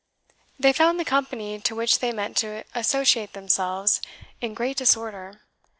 They 0.59 0.73
found 0.73 0.99
the 0.99 1.05
company 1.05 1.59
to 1.59 1.75
which 1.75 1.99
they 1.99 2.11
meant 2.11 2.35
to 2.37 2.63
associate 2.73 3.33
themselves 3.33 4.01
in 4.41 4.55
great 4.55 4.77
disorder. 4.77 5.41